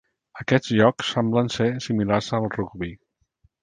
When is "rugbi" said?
2.61-2.95